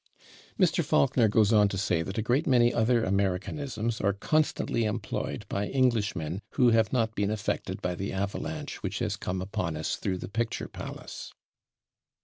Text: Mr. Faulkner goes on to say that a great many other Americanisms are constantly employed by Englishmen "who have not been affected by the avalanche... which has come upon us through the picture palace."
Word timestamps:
Mr. 0.59 0.83
Faulkner 0.83 1.27
goes 1.27 1.53
on 1.53 1.67
to 1.69 1.77
say 1.77 2.01
that 2.01 2.17
a 2.17 2.23
great 2.23 2.47
many 2.47 2.73
other 2.73 3.03
Americanisms 3.03 4.01
are 4.01 4.13
constantly 4.13 4.83
employed 4.85 5.45
by 5.47 5.69
Englishmen 5.69 6.41
"who 6.53 6.71
have 6.71 6.91
not 6.91 7.13
been 7.13 7.29
affected 7.29 7.83
by 7.83 7.93
the 7.93 8.11
avalanche... 8.11 8.81
which 8.81 8.97
has 8.97 9.15
come 9.15 9.43
upon 9.43 9.77
us 9.77 9.95
through 9.97 10.17
the 10.17 10.27
picture 10.27 10.67
palace." 10.67 11.33